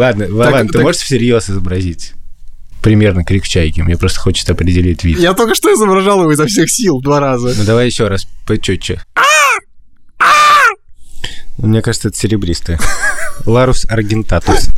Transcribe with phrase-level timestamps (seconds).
[0.00, 2.14] Ладно, Вован, ты можешь всерьез изобразить?
[2.80, 3.82] Примерно крик чайки.
[3.82, 5.18] Мне просто хочется определить вид.
[5.18, 7.52] Я только что изображал его изо всех сил два раза.
[7.54, 9.02] Ну давай еще раз, почетче.
[11.58, 12.80] Мне кажется, это серебристое.
[13.44, 14.68] Ларус аргентатус.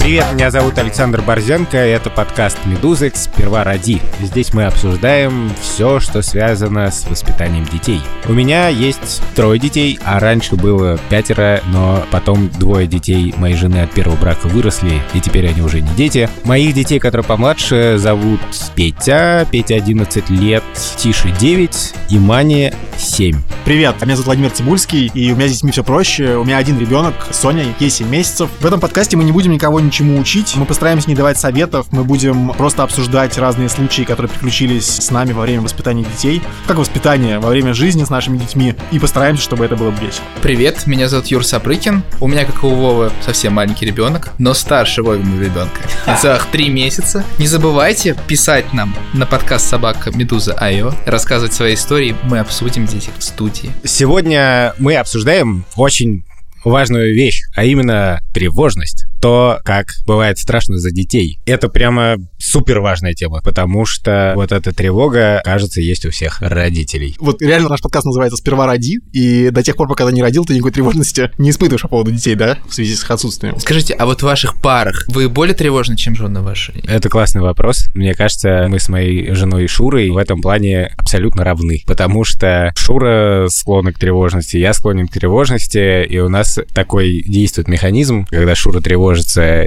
[0.00, 3.12] Привет, меня зовут Александр Борзенко, это подкаст «Медузы.
[3.14, 4.00] Сперва ради».
[4.22, 8.00] Здесь мы обсуждаем все, что связано с воспитанием детей.
[8.26, 13.82] У меня есть трое детей, а раньше было пятеро, но потом двое детей моей жены
[13.82, 16.30] от первого брака выросли, и теперь они уже не дети.
[16.44, 18.40] Моих детей, которые помладше, зовут
[18.74, 20.64] Петя, Петя 11 лет,
[20.96, 23.36] Тише 9 и Мани 7.
[23.66, 26.36] Привет, меня зовут Владимир Цибульский, и у меня здесь все проще.
[26.36, 28.48] У меня один ребенок, Соня, ей 7 месяцев.
[28.60, 30.54] В этом подкасте мы не будем никого ничего чему учить.
[30.56, 35.32] Мы постараемся не давать советов, мы будем просто обсуждать разные случаи, которые приключились с нами
[35.32, 39.64] во время воспитания детей, как воспитание во время жизни с нашими детьми, и постараемся, чтобы
[39.64, 40.24] это было весело.
[40.42, 42.02] Привет, меня зовут Юр Сапрыкин.
[42.20, 45.80] У меня, как и у Вовы, совсем маленький ребенок, но старше Вовина ребенка.
[46.20, 47.24] Целых три месяца.
[47.38, 53.08] Не забывайте писать нам на подкаст собака Медуза Айо, рассказывать свои истории, мы обсудим здесь
[53.18, 53.70] в студии.
[53.84, 56.24] Сегодня мы обсуждаем очень
[56.64, 61.38] важную вещь, а именно тревожность то, как бывает страшно за детей.
[61.46, 67.16] Это прямо супер важная тема, потому что вот эта тревога, кажется, есть у всех родителей.
[67.20, 70.44] Вот реально наш подкаст называется «Сперва роди», и до тех пор, пока ты не родил,
[70.44, 73.58] ты никакой тревожности не испытываешь по поводу детей, да, в связи с их отсутствием.
[73.58, 76.72] Скажите, а вот в ваших парах вы более тревожны, чем жены ваши?
[76.86, 77.84] Это классный вопрос.
[77.94, 83.46] Мне кажется, мы с моей женой Шурой в этом плане абсолютно равны, потому что Шура
[83.48, 88.80] склонна к тревожности, я склонен к тревожности, и у нас такой действует механизм, когда Шура
[88.80, 89.09] тревожится,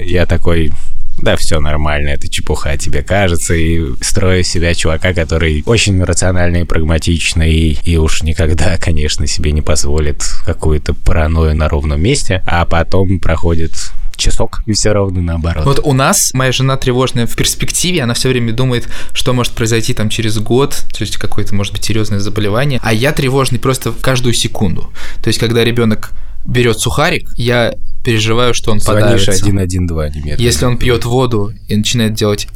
[0.04, 0.72] я такой,
[1.18, 6.64] да, все нормально, это чепуха тебе кажется, и строю себя чувака, который очень рациональный и
[6.64, 13.20] прагматичный, и уж никогда, конечно, себе не позволит какую-то паранойю на ровном месте, а потом
[13.20, 13.72] проходит
[14.16, 15.64] часок, и все ровно наоборот.
[15.64, 19.94] Вот у нас моя жена тревожная в перспективе, она все время думает, что может произойти
[19.94, 24.00] там через год, то есть какое-то, может быть, серьезное заболевание, а я тревожный просто в
[24.00, 24.92] каждую секунду.
[25.22, 26.12] То есть, когда ребенок
[26.44, 27.74] берет сухарик, я
[28.04, 29.32] переживаю, что он Звонишь подавится.
[29.32, 30.40] 112 немедленно.
[30.40, 32.48] Если он пьет воду и начинает делать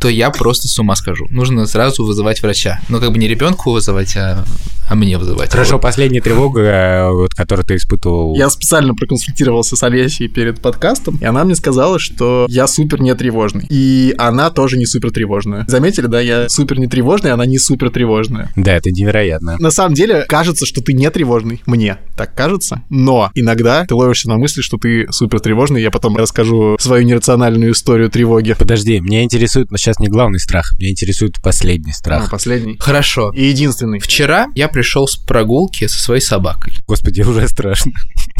[0.00, 1.26] то я просто с ума схожу.
[1.30, 2.80] Нужно сразу вызывать врача.
[2.88, 4.44] Ну, как бы не ребенку вызывать, а,
[4.88, 5.50] а мне вызывать.
[5.50, 5.82] Хорошо, вот.
[5.82, 8.34] последняя тревога, э, вот, которую ты испытывал.
[8.34, 13.66] Я специально проконсультировался с Олесей перед подкастом, и она мне сказала, что я супер нетревожный.
[13.68, 15.64] И она тоже не супер тревожная.
[15.68, 18.50] Заметили, да, я супер нетревожный, она не супер тревожная.
[18.56, 19.56] Да, это невероятно.
[19.58, 21.62] На самом деле, кажется, что ты не тревожный.
[21.66, 22.82] Мне так кажется.
[22.88, 25.82] Но иногда ты ловишься на мысли, что ты супер тревожный.
[25.82, 28.54] Я потом расскажу свою нерациональную историю тревоги.
[28.58, 32.26] Подожди, меня интересует сейчас не главный страх, меня интересует последний страх.
[32.26, 32.76] А, последний.
[32.78, 33.32] Хорошо.
[33.34, 34.00] И единственный.
[34.00, 36.74] Вчера я пришел с прогулки со своей собакой.
[36.86, 37.92] Господи, уже страшно.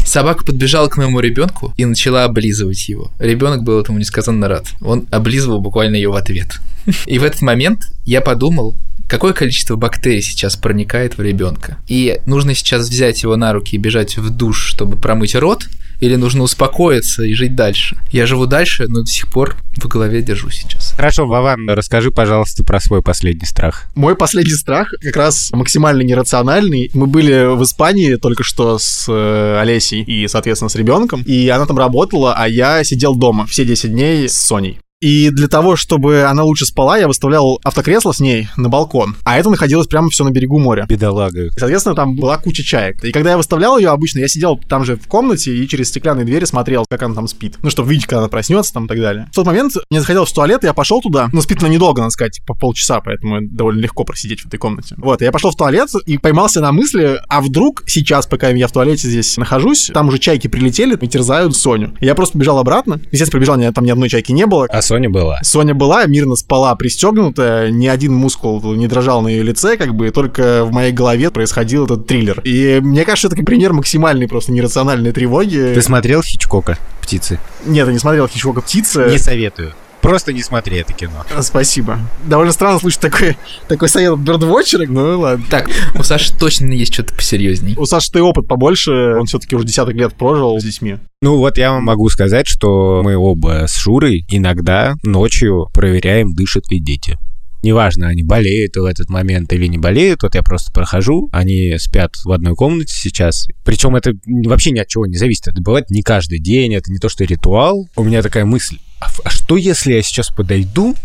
[0.05, 3.11] Собака подбежала к моему ребенку и начала облизывать его.
[3.19, 4.67] Ребенок был этому несказанно рад.
[4.81, 6.59] Он облизывал буквально ее в ответ.
[7.05, 8.75] И в этот момент я подумал,
[9.07, 11.77] какое количество бактерий сейчас проникает в ребенка.
[11.87, 15.67] И нужно сейчас взять его на руки и бежать в душ, чтобы промыть рот,
[15.99, 17.97] или нужно успокоиться и жить дальше.
[18.11, 20.93] Я живу дальше, но до сих пор в голове держу сейчас.
[20.95, 23.87] Хорошо, Вован, расскажи, пожалуйста, про свой последний страх.
[23.95, 26.89] Мой последний страх как раз максимально нерациональный.
[26.93, 31.65] Мы были в Испании только что с э, Олесей и, соответственно, с ребенком, и она
[31.65, 34.79] там работала, а я сидел дома все 10 дней с Соней.
[35.01, 39.15] И для того, чтобы она лучше спала, я выставлял автокресло с ней на балкон.
[39.23, 40.85] А это находилось прямо все на берегу моря.
[40.89, 41.45] Бедолага.
[41.45, 43.01] И, соответственно, там была куча чаек.
[43.05, 46.25] И когда я выставлял ее обычно, я сидел там же в комнате и через стеклянные
[46.25, 47.55] двери смотрел, как она там спит.
[47.61, 49.29] Ну, чтобы видеть, когда она проснется там и так далее.
[49.31, 51.29] В тот момент мне захотелось в туалет, я пошел туда.
[51.31, 54.95] Но спит она недолго, надо сказать, по полчаса, поэтому довольно легко просидеть в этой комнате.
[54.97, 58.71] Вот, я пошел в туалет и поймался на мысли, а вдруг сейчас, пока я в
[58.73, 61.95] туалете здесь нахожусь, там уже чайки прилетели и терзают Соню.
[62.01, 62.99] И я просто побежал обратно.
[63.11, 64.67] Естественно, побежал, там ни одной чайки не было.
[64.69, 65.37] А Соня была.
[65.43, 70.09] Соня была, мирно спала, пристегнутая, ни один мускул не дрожал на ее лице, как бы
[70.09, 72.41] только в моей голове происходил этот триллер.
[72.43, 75.73] И мне кажется, это как пример максимальной просто нерациональной тревоги.
[75.75, 77.39] Ты смотрел Хичкока «Птицы»?
[77.67, 79.09] Нет, я не смотрел Хичкока «Птицы».
[79.11, 79.75] Не советую.
[80.01, 81.25] Просто не смотри это кино.
[81.41, 81.99] Спасибо.
[82.25, 83.37] Довольно странно слышать такой,
[83.67, 85.45] такой совет от бердвотчера, ну ладно.
[85.49, 87.75] Так, у Саши точно есть что-то посерьезней.
[87.77, 90.97] У Саши ты опыт побольше, он все-таки уже десяток лет прожил с детьми.
[91.21, 96.71] Ну вот я вам могу сказать, что мы оба с Шурой иногда ночью проверяем, дышат
[96.71, 97.17] ли дети.
[97.61, 102.15] Неважно, они болеют в этот момент или не болеют, вот я просто прохожу, они спят
[102.23, 103.47] в одной комнате сейчас.
[103.65, 104.13] Причем это
[104.45, 105.49] вообще ни от чего не зависит.
[105.49, 107.89] Это бывает не каждый день, это не то, что ритуал.
[107.97, 110.95] У меня такая мысль, а, а что если я сейчас подойду,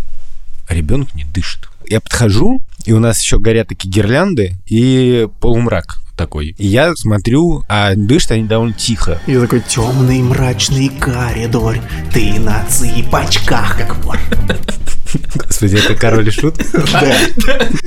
[0.68, 1.68] а ребенок не дышит?
[1.86, 6.54] Я подхожу, и у нас еще горят такие гирлянды и полумрак такой.
[6.58, 9.20] И я смотрю, а дышат они довольно тихо.
[9.26, 11.76] И такой темный мрачный коридор,
[12.12, 14.18] ты на цыпочках, как вор.
[15.34, 16.56] Господи, это король и шут?
[16.92, 17.14] Да.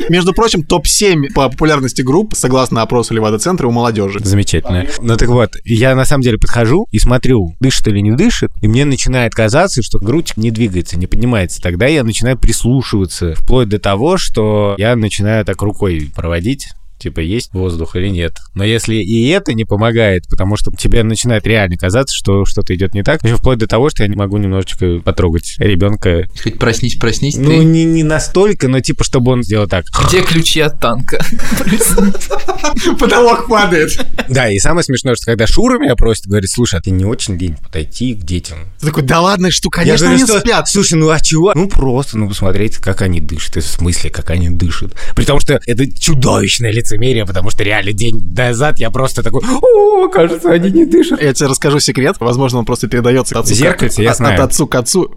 [0.09, 4.19] Между прочим, топ-7 по популярности групп, согласно опросу Левада-центра, у молодежи.
[4.23, 4.85] Замечательно.
[5.01, 8.67] Ну так вот, я на самом деле подхожу и смотрю, дышит или не дышит, и
[8.67, 11.61] мне начинает казаться, что грудь не двигается, не поднимается.
[11.61, 17.53] Тогда я начинаю прислушиваться, вплоть до того, что я начинаю так рукой проводить типа есть
[17.53, 18.37] воздух или нет.
[18.53, 22.93] Но если и это не помогает, потому что тебе начинает реально казаться, что что-то идет
[22.93, 26.27] не так, еще вплоть до того, что я не могу немножечко потрогать ребенка.
[26.41, 27.35] Хоть проснись, проснись.
[27.37, 27.63] Ну, ты.
[27.63, 29.85] не, не настолько, но типа, чтобы он сделал так.
[30.07, 31.23] Где ключи от танка?
[32.99, 33.91] Потолок падает.
[34.29, 37.37] Да, и самое смешное, что когда Шура меня просит, говорит, слушай, а ты не очень
[37.37, 38.57] лень подойти к детям?
[38.79, 40.67] Ты такой, да ладно, что, конечно, они спят.
[40.67, 41.53] Слушай, ну а чего?
[41.55, 43.57] Ну просто, ну посмотреть, как они дышат.
[43.57, 44.93] В смысле, как они дышат.
[45.15, 50.07] При том, что это чудовищное лицемерие, потому что реально день назад я просто такой, о,
[50.09, 51.21] кажется, они не дышат.
[51.21, 52.17] Я тебе расскажу секрет.
[52.19, 54.35] Возможно, он просто передается от отцу, Зеркальце, я от, знаю.
[54.35, 55.11] от отцу к отцу.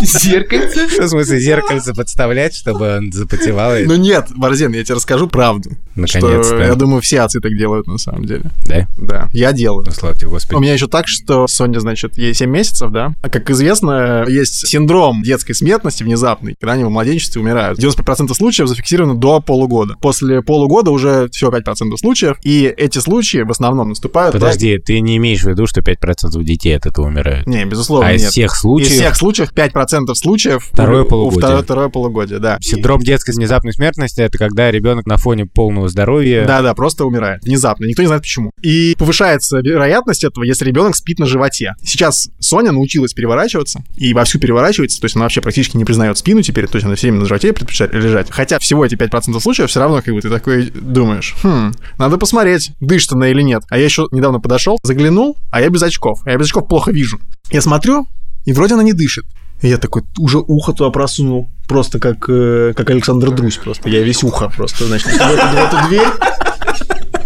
[0.00, 0.86] Зеркальце?
[0.86, 3.74] В смысле, зеркальце подставлять, чтобы он запотевал?
[3.84, 5.70] Ну нет, Борзен, я тебе расскажу правду.
[5.94, 6.44] Наконец-то.
[6.56, 8.44] Что, я думаю, все отцы так делают на самом деле.
[8.66, 8.86] Да?
[8.98, 9.84] Да, я делаю.
[9.86, 10.60] Ну, слава тебе, У Господи.
[10.60, 13.14] меня еще так, что Соня, значит, ей 7 месяцев, да?
[13.22, 17.78] А как известно, есть синдром детской смертности внезапный, когда они в младенчестве умирают.
[17.78, 19.96] 90% случаев зафиксировано до полугода.
[20.00, 24.32] После полугода уже всего 5% случаев, и эти случаи в основном наступают...
[24.32, 27.46] Подожди, ты не имеешь в виду, что 5% детей от этого умирают?
[27.46, 28.30] Не, безусловно, А из нет.
[28.32, 31.40] всех Из случаев всех случаев 5% случаев Второе у- у полугодие.
[31.40, 32.58] второе, второе полугодие, да.
[32.60, 36.46] синдром детской внезапной смертности это когда ребенок на фоне полного здоровья.
[36.46, 37.42] Да, да, просто умирает.
[37.44, 37.86] Внезапно.
[37.86, 38.50] Никто не знает почему.
[38.62, 41.74] И повышается вероятность этого, если ребенок спит на животе.
[41.82, 46.42] Сейчас Соня научилась переворачиваться и вовсю переворачивается, то есть она вообще практически не признает спину
[46.42, 48.28] теперь, то есть она все время на животе предпочитает лежать.
[48.30, 52.72] Хотя всего эти 5% случаев все равно как бы ты такой думаешь, хм, надо посмотреть,
[52.80, 53.62] дышит она или нет.
[53.68, 56.20] А я еще недавно подошел, заглянул, а я без очков.
[56.24, 57.18] А я без очков плохо вижу.
[57.50, 58.06] Я смотрю,
[58.44, 59.24] и вроде она не дышит.
[59.62, 63.88] Я такой уже ухо туда просунул, просто как, э, как Александр Друзь просто.
[63.88, 66.08] Я весь ухо просто, значит, в эту, в эту дверь.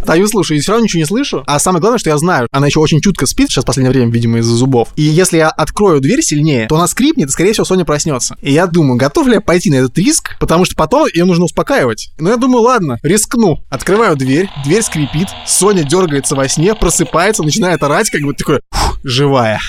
[0.03, 1.43] Стою, слушаю, и все равно ничего не слышу.
[1.49, 4.13] А самое главное, что я знаю, она еще очень чутко спит, сейчас в последнее время,
[4.13, 4.91] видимо, из-за зубов.
[4.95, 8.37] И если я открою дверь сильнее, то она скрипнет, и, скорее всего, Соня проснется.
[8.41, 11.47] И я думаю, готов ли я пойти на этот риск, потому что потом ее нужно
[11.47, 12.13] успокаивать.
[12.21, 13.65] Но я думаю, ладно, рискну.
[13.69, 19.01] Открываю дверь, дверь скрипит, Соня дергается во сне, просыпается, начинает орать, как бы такой, «Фух,
[19.03, 19.61] живая.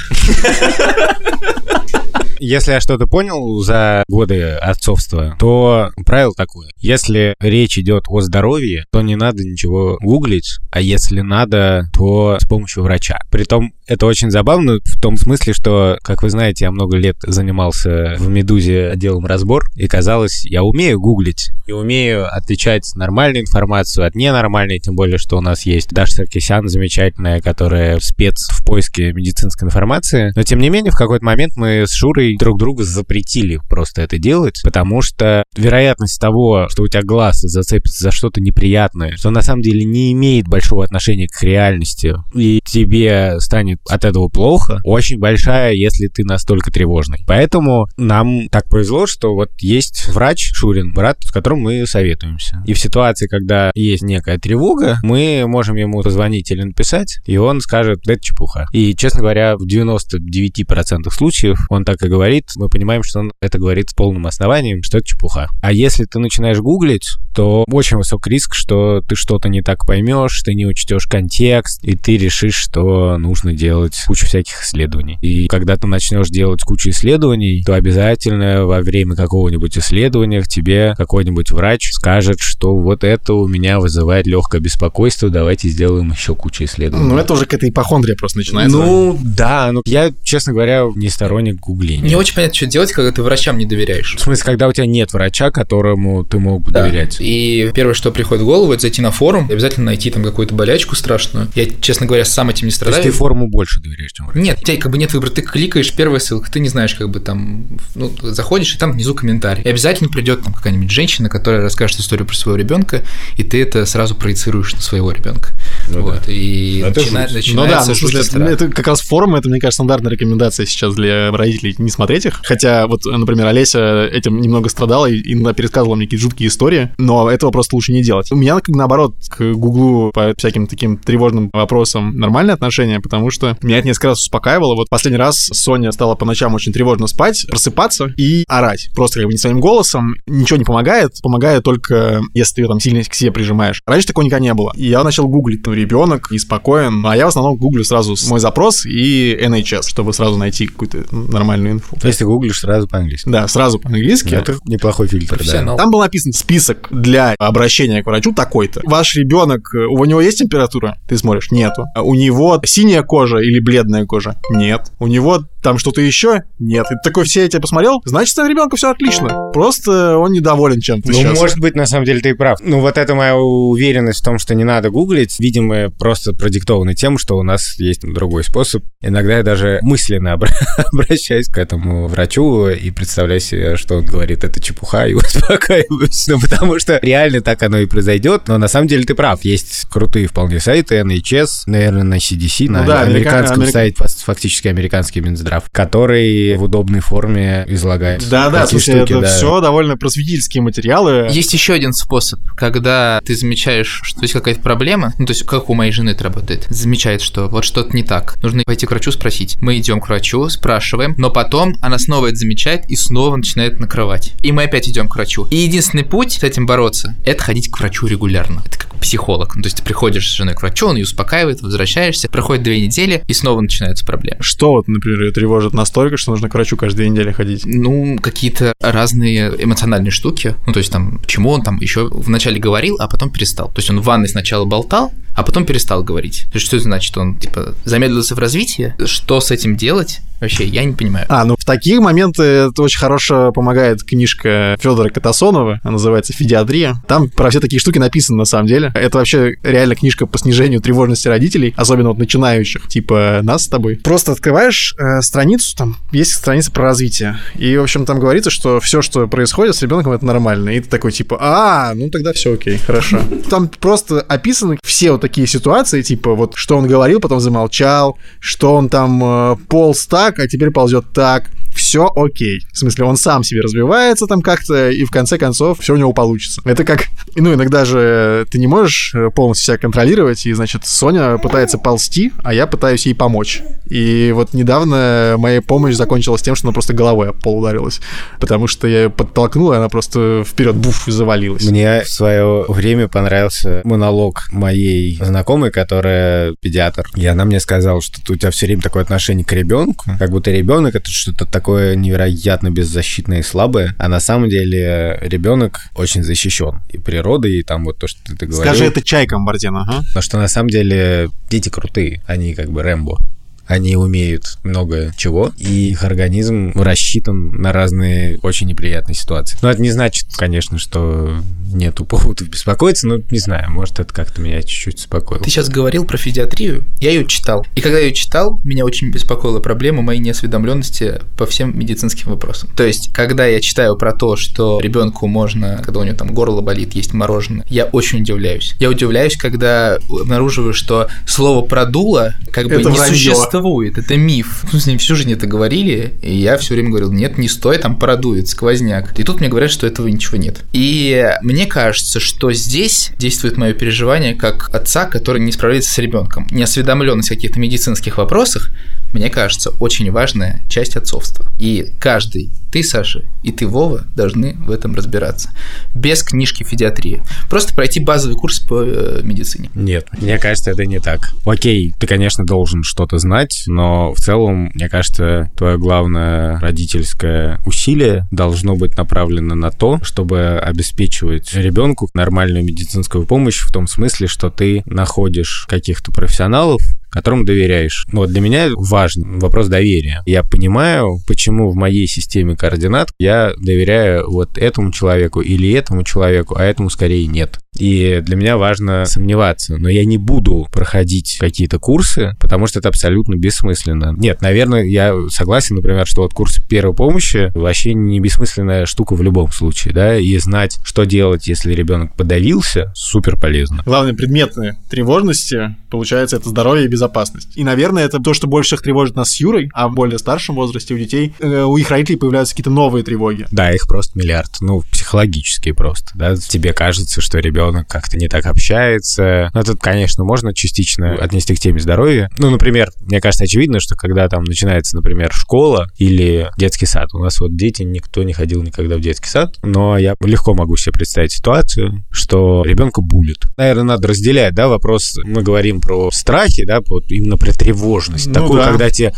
[2.40, 6.70] Если я что-то понял за годы отцовства, то правило такое.
[6.78, 12.48] Если речь идет о здоровье, то не надо ничего гуглить, а если надо, то с
[12.48, 13.20] помощью врача.
[13.32, 18.16] Притом это очень забавно в том смысле, что, как вы знаете, я много лет занимался
[18.20, 24.16] в «Медузе» отделом разбор, и казалось, я умею гуглить и умею отличать нормальную информацию от
[24.16, 29.68] ненормальной, тем более, что у нас есть Даша Саркисян замечательная, которая спец в поиске медицинской
[29.68, 30.34] информации.
[30.36, 34.18] Но, тем не менее, в какой-то момент мы с Шурой друг другу запретили просто это
[34.18, 39.42] делать, потому что вероятность того, что у тебя глаз зацепится за что-то неприятное, что на
[39.42, 45.20] самом деле не имеет большого отношения к реальности, и тебе станет от этого плохо, очень
[45.20, 47.24] большая, если ты настолько тревожный.
[47.28, 52.64] Поэтому нам так повезло, что вот есть врач Шурин, брат, с которым мы советуемся.
[52.66, 57.62] И в ситуации, когда есть некая тревога, мы можем ему позвонить или написать, и он
[57.62, 58.68] скажет, да это чепуха.
[58.72, 62.17] И, честно говоря, в 99% случаев он так и говорит,
[62.56, 65.50] мы понимаем, что он это говорит с полным основанием, что это чепуха.
[65.62, 70.42] А если ты начинаешь гуглить, то очень высок риск, что ты что-то не так поймешь,
[70.44, 75.20] ты не учтешь контекст, и ты решишь, что нужно делать кучу всяких исследований.
[75.22, 81.52] И когда ты начнешь делать кучу исследований, то обязательно во время какого-нибудь исследования тебе какой-нибудь
[81.52, 87.10] врач скажет, что вот это у меня вызывает легкое беспокойство, давайте сделаем еще кучу исследований.
[87.10, 88.78] Ну, это уже какая-то ипохондрия просто начинается.
[88.78, 92.07] Ну, да, ну я, честно говоря, не сторонник гугления.
[92.08, 94.16] Не очень понятно, что делать, когда ты врачам не доверяешь.
[94.16, 96.84] В смысле, когда у тебя нет врача, которому ты мог бы Да.
[96.84, 97.18] доверять.
[97.20, 100.54] И первое, что приходит в голову, это зайти на форум и обязательно найти там какую-то
[100.56, 101.48] болячку страшную.
[101.56, 103.04] Я, честно говоря, сам этим не То есть страдаю.
[103.04, 104.40] ты форму больше доверяешь, чем врачу?
[104.40, 105.30] Нет, у тебя как бы нет выбора.
[105.32, 109.14] Ты кликаешь первая ссылка, ты не знаешь, как бы там, ну, заходишь, и там внизу
[109.14, 109.64] комментарий.
[109.64, 113.04] И обязательно придет там какая-нибудь женщина, которая расскажет историю про своего ребенка,
[113.36, 115.50] и ты это сразу проецируешь на своего ребенка.
[115.90, 116.32] Ну вот, да.
[116.32, 117.36] и Это начина- жуть.
[117.36, 118.50] начинается Ну да, ну, страх.
[118.50, 122.26] это, это как раз форумы, это, мне кажется, стандартная рекомендация сейчас для родителей не смотреть
[122.26, 122.42] их.
[122.44, 127.30] Хотя, вот, например, Олеся этим немного страдала и иногда пересказывала мне какие-то жуткие истории, но
[127.30, 128.32] этого просто лучше не делать.
[128.32, 133.58] У меня, как наоборот, к Гуглу по всяким таким тревожным вопросам нормальное отношение, потому что
[133.62, 134.76] меня это несколько раз успокаивало.
[134.76, 138.90] Вот последний раз Соня стала по ночам очень тревожно спать, просыпаться и орать.
[138.96, 140.16] Просто как бы не своим голосом.
[140.28, 141.14] Ничего не помогает.
[141.22, 143.82] Помогает только, если ты ее там сильно к себе прижимаешь.
[143.86, 144.74] Раньше такого никогда не было.
[144.76, 145.62] И я начал гуглить.
[145.78, 147.06] Ну, ребенок неспокоен.
[147.06, 151.74] А я в основном гуглю сразу мой запрос и NHS, чтобы сразу найти какую-то нормальную
[151.74, 151.96] инфу.
[152.00, 153.30] То есть ты гуглишь сразу по-английски.
[153.30, 154.34] Да, сразу по-английски.
[154.34, 155.76] Это неплохой фильтр, да.
[155.76, 158.82] Там был написан список для обращения к врачу такой-то.
[158.84, 160.98] Ваш ребенок, у него есть температура?
[161.08, 161.86] Ты смотришь, нету.
[161.96, 164.36] А У него синяя кожа или бледная кожа?
[164.50, 164.92] Нет.
[165.00, 166.44] У него там что-то еще?
[166.60, 166.86] Нет.
[166.86, 169.28] И ты такой все эти посмотрел, значит, у ребенка все отлично.
[169.54, 171.38] Просто он недоволен чем-то Ну, сейчас.
[171.38, 172.60] может быть, на самом деле ты и прав.
[172.62, 177.18] Ну, вот эта моя уверенность в том, что не надо гуглить, видимо, просто продиктована тем,
[177.18, 178.84] что у нас есть другой способ.
[179.02, 180.54] Иногда я даже мысленно обра-
[180.94, 185.14] обращаюсь к этому врачу и представляю себе, что он говорит, это чепуха, и
[185.58, 186.28] успокаиваюсь.
[186.28, 188.44] Ну, потому что реально так оно и произойдет.
[188.48, 189.44] Но на самом деле ты прав.
[189.44, 194.04] Есть крутые вполне сайты, NHS, наверное, на CDC, на Ну да, америка- американском америка- сайте,
[194.26, 199.28] фактически американский Минздрав, который в удобной форме излагает Да, да, слушай, штуки, это да.
[199.28, 201.28] все довольно просветительские материалы.
[201.32, 205.70] Есть еще один способ, когда ты замечаешь, что есть какая-то проблема, ну, то есть как
[205.70, 209.12] у моей жены это работает, замечает, что вот что-то не так, нужно пойти к врачу
[209.12, 209.58] спросить.
[209.62, 214.34] Мы идем к врачу, спрашиваем, но потом она снова это замечает и снова начинает накрывать.
[214.42, 215.48] И мы опять идем к врачу.
[215.50, 218.64] И единственный путь с этим бороться– это ходить к врачу регулярно.
[218.66, 219.56] Это как психолог.
[219.56, 222.82] Ну, то есть ты приходишь с женой к врачу, он ее успокаивает, возвращаешься, проходит две
[222.82, 224.42] недели, и снова начинаются проблемы.
[224.42, 227.62] Что вот, например, тревожит настолько, что нужно к врачу каждые недели ходить?
[227.64, 230.56] Ну, какие-то разные эмоциональные штуки.
[230.66, 233.68] Ну, то есть там, почему он там еще вначале говорил, а потом перестал.
[233.68, 236.46] То есть он в ванной сначала болтал, а потом перестал говорить.
[236.52, 237.16] То есть что это значит?
[237.16, 238.96] Он, типа, замедлился в развитии?
[239.06, 240.22] Что с этим делать?
[240.40, 241.26] Вообще, я не понимаю.
[241.30, 246.96] А, ну в такие моменты это очень хорошо помогает книжка Федора Катасонова, она называется «Федиатрия».
[247.08, 248.92] Там про все такие штуки написано на самом деле.
[248.94, 253.96] Это вообще реально книжка по снижению тревожности родителей, особенно вот начинающих, типа нас с тобой.
[253.96, 257.40] Просто открываешь э, страницу, там есть страница про развитие.
[257.56, 260.70] И, в общем, там говорится, что все, что происходит с ребенком, это нормально.
[260.70, 263.20] И ты такой, типа, а, ну тогда все окей, хорошо.
[263.50, 268.74] Там просто описаны все вот такие ситуации, типа, вот что он говорил, потом замолчал, что
[268.74, 271.50] он там э, полз так, а теперь ползет так.
[271.78, 272.62] Все окей.
[272.74, 276.12] В смысле, он сам себе развивается там как-то, и в конце концов все у него
[276.12, 276.62] получится.
[276.66, 277.06] Это как,
[277.36, 282.34] ну, иногда же ты не можешь э, полностью себя контролировать, и, значит, Соня пытается ползти,
[282.44, 283.62] а я пытаюсь ей помочь.
[283.90, 288.02] И вот недавно моя помощь закончилась тем, что она просто головой об пол ударилась,
[288.40, 291.64] потому что я ее подтолкнул, и она просто вперед буф завалилась.
[291.64, 297.06] Мне в свое время понравился монолог моей знакомой, которая педиатр.
[297.16, 300.52] И она мне сказала, что у тебя все время такое отношение к ребенку, как будто
[300.52, 306.82] ребенок это что-то такое невероятно беззащитное и слабое, а на самом деле ребенок очень защищен
[306.90, 308.64] и природой, и там вот то, что ты говорил.
[308.64, 310.04] Скажи это чайкам, Бардин, ага.
[310.16, 313.20] Но что на самом деле дети крутые, они как бы Рэмбо.
[313.68, 319.58] Они умеют много чего, и их организм рассчитан на разные очень неприятные ситуации.
[319.62, 321.38] Но это не значит, конечно, что
[321.74, 325.44] нету поводов беспокоиться, но не знаю, может, это как-то меня чуть-чуть успокоило.
[325.44, 327.66] Ты сейчас говорил про федиатрию, я ее читал.
[327.76, 332.70] И когда я ее читал, меня очень беспокоила проблема моей неосведомленности по всем медицинским вопросам.
[332.76, 336.62] То есть, когда я читаю про то, что ребенку можно, когда у него там горло
[336.62, 338.76] болит, есть мороженое, я очень удивляюсь.
[338.80, 343.16] Я удивляюсь, когда обнаруживаю, что слово продуло как бы Это не вранье.
[343.16, 343.57] существует.
[343.98, 344.64] Это миф.
[344.72, 347.78] Мы с ним всю жизнь это говорили, и я все время говорил, нет, не стой,
[347.78, 349.18] там продует, сквозняк.
[349.20, 350.64] И тут мне говорят, что этого ничего нет.
[350.74, 356.48] И мне кажется, что здесь действует мое переживание как отца, который не справляется с ребенком.
[356.52, 358.70] Неосведомленность в каких-то медицинских вопросах,
[359.14, 361.46] мне кажется, очень важная часть отцовства.
[361.60, 365.50] И каждый, ты, Саша, и ты, Вова, должны в этом разбираться.
[365.94, 367.22] Без книжки федиатрии.
[367.50, 369.70] Просто пройти базовый курс по э, медицине.
[369.74, 371.32] Нет, мне кажется, это не так.
[371.46, 378.28] Окей, ты, конечно, должен что-то знать, но в целом, мне кажется, твое главное родительское усилие
[378.32, 384.50] должно быть направлено на то, чтобы обеспечивать ребенку нормальную медицинскую помощь в том смысле, что
[384.50, 388.06] ты находишь каких-то профессионалов, которому доверяешь.
[388.12, 390.22] Ну, вот для меня важен вопрос доверия.
[390.26, 396.56] Я понимаю, почему в моей системе координат я доверяю вот этому человеку или этому человеку,
[396.58, 397.60] а этому скорее нет.
[397.80, 399.78] И для меня важно сомневаться.
[399.78, 404.14] Но я не буду проходить какие-то курсы, потому что это абсолютно бессмысленно.
[404.18, 409.22] Нет, наверное, я согласен, например, что вот курс первой помощи вообще не бессмысленная штука в
[409.22, 413.84] любом случае, да, и знать, что делать, если ребенок подавился, супер полезно.
[413.86, 417.56] Главные предметные тревожности, получается, это здоровье и безопасность.
[417.56, 420.56] И, наверное, это то, что больше всех тревожит нас с Юрой, а в более старшем
[420.56, 423.46] возрасте у детей, э, у их родителей появляются какие-то новые тревоги.
[423.52, 424.58] Да, их просто миллиард.
[424.62, 426.36] Ну, психологические просто, да.
[426.36, 429.50] Тебе кажется, что ребенок как-то не так общается.
[429.54, 432.30] Но тут, конечно, можно частично отнести к теме здоровья.
[432.38, 437.14] Ну, например, мне кажется, очевидно, что когда там начинается, например, школа или детский сад.
[437.14, 440.76] У нас вот дети, никто не ходил никогда в детский сад, но я легко могу
[440.78, 443.46] себе представить ситуацию, что ребенка булит.
[443.58, 448.28] Наверное, надо разделять, да, вопрос, мы говорим про страхи, да, вот именно про тревожность.
[448.28, 448.70] Ну Такую, да.
[448.70, 449.14] когда тебе,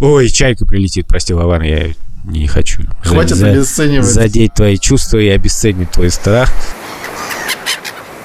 [0.00, 1.88] ой, чайка прилетит, прости, Вован, я
[2.24, 2.82] не хочу.
[3.02, 4.06] Хватит за- обесценивать.
[4.06, 6.50] задеть твои чувства и обесценить твой страх.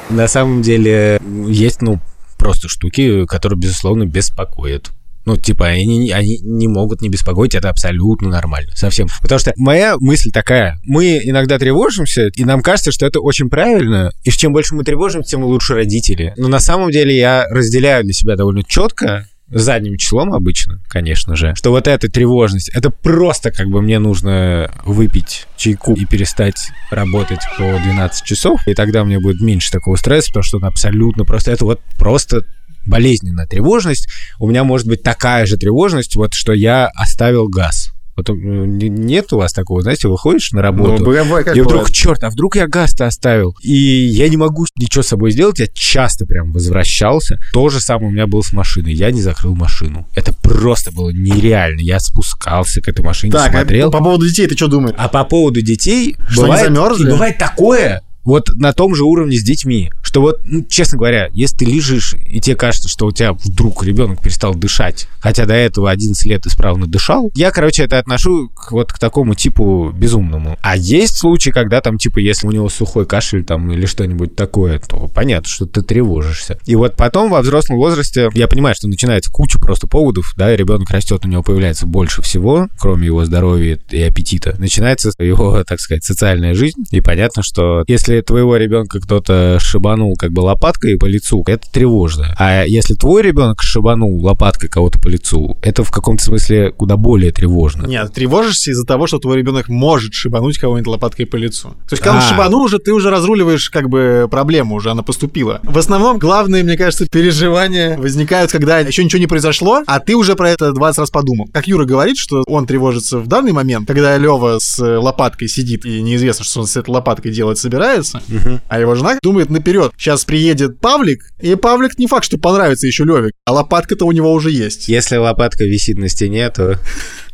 [0.10, 2.00] На самом деле есть, ну,
[2.38, 4.92] просто штуки, которые, безусловно, беспокоят.
[5.30, 9.08] Ну, типа, они, они не могут не беспокоить, это абсолютно нормально, совсем.
[9.22, 14.12] Потому что моя мысль такая, мы иногда тревожимся, и нам кажется, что это очень правильно,
[14.24, 16.34] и чем больше мы тревожимся, тем лучше родители.
[16.36, 21.54] Но на самом деле я разделяю для себя довольно четко, задним числом обычно, конечно же,
[21.56, 27.42] что вот эта тревожность, это просто как бы мне нужно выпить чайку и перестать работать
[27.56, 31.52] по 12 часов, и тогда мне будет меньше такого стресса, потому что он абсолютно просто,
[31.52, 32.46] это вот просто
[32.86, 34.08] болезненная тревожность.
[34.40, 37.92] У меня может быть такая же тревожность, вот что я оставил газ.
[38.16, 41.68] Вот э, не- нет у вас такого, знаете, выходишь на работу, Ну, бывает, и вдруг,
[41.84, 41.92] бывает.
[41.94, 43.56] черт, а вдруг я газ-то оставил?
[43.62, 45.60] И я не могу ничего с собой сделать.
[45.60, 47.38] Я часто прям возвращался.
[47.54, 48.92] То же самое у меня было с машиной.
[48.92, 50.06] Я не закрыл машину.
[50.16, 51.80] Это просто было нереально.
[51.80, 53.90] Я спускался к этой машине, Так, а смотрел.
[53.90, 54.96] по поводу детей ты что думаешь?
[54.98, 57.12] А по поводу детей Что, бывает, замерзли?
[57.12, 61.58] бывает такое, вот на том же уровне с детьми, что вот, ну, честно говоря, если
[61.58, 65.92] ты лежишь, и тебе кажется, что у тебя вдруг ребенок перестал дышать, хотя до этого
[65.92, 70.58] 11 лет исправно дышал, я, короче, это отношу к, вот к такому типу безумному.
[70.64, 74.80] А есть случаи, когда там, типа, если у него сухой кашель там или что-нибудь такое,
[74.80, 76.58] то понятно, что ты тревожишься.
[76.66, 80.90] И вот потом во взрослом возрасте я понимаю, что начинается куча просто поводов, да, ребенок
[80.90, 84.56] растет, у него появляется больше всего, кроме его здоровья и аппетита.
[84.58, 86.84] Начинается его, так сказать, социальная жизнь.
[86.90, 89.60] И понятно, что если твоего ребенка кто-то
[90.00, 92.36] шибанул как бы лопаткой по лицу, это тревожно.
[92.38, 97.32] А если твой ребенок шибанул лопаткой кого-то по лицу, это в каком-то смысле куда более
[97.32, 97.86] тревожно.
[97.86, 101.70] Нет, тревожишься из-за того, что твой ребенок может шибануть кого-нибудь лопаткой по лицу.
[101.88, 102.30] То есть, когда он А.
[102.30, 105.60] шибанул уже, ты уже разруливаешь как бы проблему, уже она поступила.
[105.64, 110.36] В основном главные, мне кажется, переживания возникают, когда еще ничего не произошло, а ты уже
[110.36, 111.50] про это 20 раз подумал.
[111.52, 115.86] Как Юра говорит, что он тревожится в данный момент, когда Лева с э, лопаткой сидит,
[115.86, 118.22] и неизвестно, что он с этой лопаткой делать собирается,
[118.68, 119.89] а его жена думает наперед.
[119.98, 124.32] Сейчас приедет Павлик, и Павлик не факт, что понравится еще Левик, а лопатка-то у него
[124.32, 124.88] уже есть.
[124.88, 126.80] Если лопатка висит на стене, то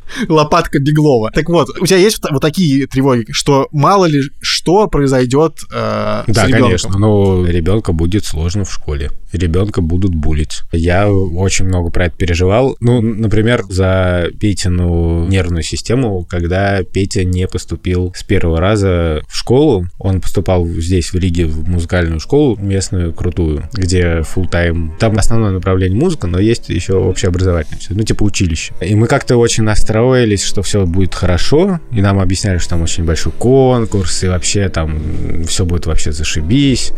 [0.29, 1.31] лопатка Беглова.
[1.31, 6.33] Так вот, у тебя есть вот- такие тревоги, что мало ли что произойдет э, с
[6.33, 6.63] Да, ребенком?
[6.67, 6.99] конечно.
[6.99, 9.11] Но ребенка будет сложно в школе.
[9.31, 10.61] Ребенка будут булить.
[10.71, 12.77] Я очень много про это переживал.
[12.79, 19.87] Ну, например, за Петину нервную систему, когда Петя не поступил с первого раза в школу.
[19.99, 25.51] Он поступал здесь, в Риге, в музыкальную школу местную, крутую, где full тайм Там основное
[25.51, 27.81] направление музыка, но есть еще общеобразовательное.
[27.89, 28.73] Ну, типа училище.
[28.81, 29.63] И мы как-то очень
[29.95, 31.79] настроились, что все будет хорошо.
[31.91, 36.91] И нам объясняли, что там очень большой конкурс, и вообще там все будет вообще зашибись.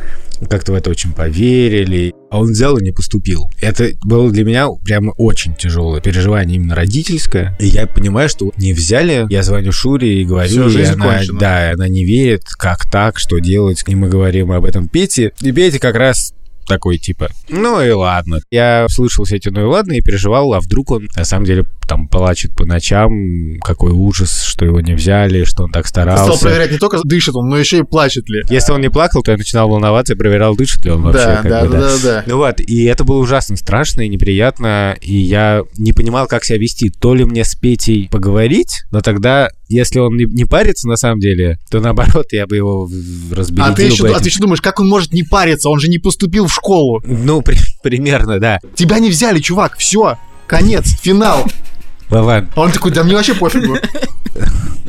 [0.50, 2.14] Как-то в это очень поверили.
[2.30, 3.50] А он взял и не поступил.
[3.62, 7.56] Это было для меня прямо очень тяжелое переживание именно родительское.
[7.60, 9.26] И я понимаю, что не взяли.
[9.30, 11.40] Я звоню Шуре и говорю, Всё, и жизнь она, кончена.
[11.40, 13.84] да, она не верит, как так, что делать.
[13.88, 15.32] И мы говорим об этом Пете.
[15.42, 16.34] И Петя как раз
[16.68, 18.40] такой типа, ну и ладно.
[18.52, 21.66] Я слышал все эти ну и ладно и переживал, а вдруг он на самом деле
[21.88, 26.04] там плачет по ночам, какой ужас, что его не взяли, что он так Ты стал
[26.18, 26.44] старался.
[26.44, 28.44] проверять не только дышит он, но еще и плачет ли.
[28.50, 31.40] Если он не плакал, то я начинал волноваться и проверял, дышит ли он вообще.
[31.44, 32.24] Да, да, бы, да, да, да.
[32.28, 36.58] Ну вот, и это было ужасно страшно и неприятно, и я не понимал, как себя
[36.58, 36.90] вести.
[36.90, 41.20] То ли мне с Петей поговорить, но тогда, если он не, не парится на самом
[41.20, 42.90] деле, то наоборот, я бы его
[43.32, 45.70] разбередил А ты, еще, а ты еще думаешь, как он может не париться?
[45.70, 47.02] Он же не поступил в школу.
[47.06, 48.60] Ну, при- примерно, да.
[48.76, 49.78] Тебя не взяли, чувак.
[49.78, 50.18] Все.
[50.48, 51.46] Конец, финал.
[52.10, 53.78] Вован, А он такой, да мне вообще пофигу.